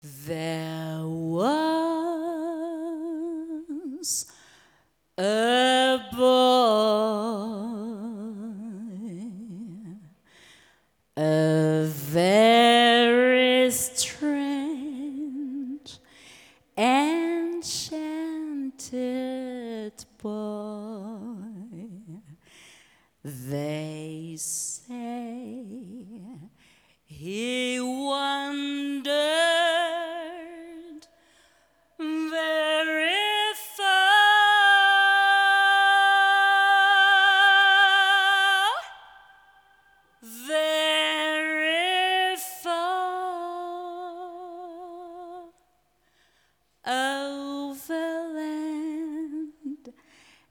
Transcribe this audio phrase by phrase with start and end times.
[0.00, 1.46] There was
[5.18, 6.28] a boy,
[11.16, 14.38] a very strange,
[16.76, 17.64] enchanted
[20.22, 21.40] boy.
[23.24, 25.64] They say
[27.04, 27.67] he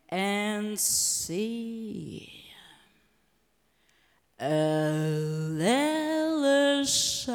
[0.09, 2.37] and sea
[4.39, 5.01] A
[5.49, 7.33] little shy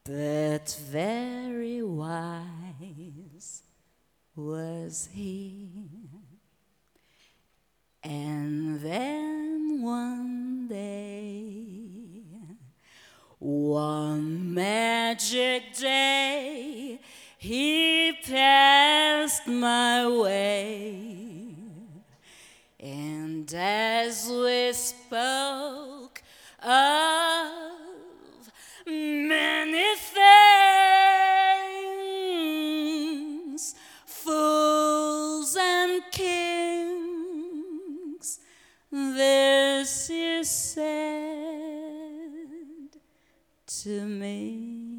[0.04, 3.62] but very wise
[4.36, 5.70] was he.
[8.02, 9.49] And then
[15.10, 17.00] magic day,
[17.40, 21.56] he passed my way.
[22.80, 26.22] And as we spoke
[26.62, 27.50] of
[28.86, 29.96] many
[32.46, 33.74] things,
[34.06, 37.50] fools and kings,
[38.92, 41.00] this is said
[43.66, 44.99] to me.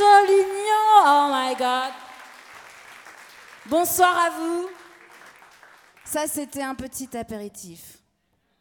[0.00, 1.92] Solignon Oh my god
[3.68, 4.70] Bonsoir à vous.
[6.06, 7.98] Ça, c'était un petit apéritif.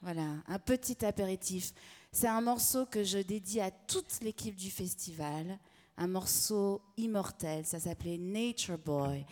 [0.02, 1.72] Voilà, un petit apéritif.
[2.12, 5.58] C'est un morceau que je dédie à toute l'équipe du festival.
[5.96, 7.66] Un morceau immortel.
[7.66, 9.26] Ça s'appelait Nature Boy.